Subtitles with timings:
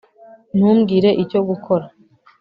[0.57, 1.85] Ntumbwire Icyo gukora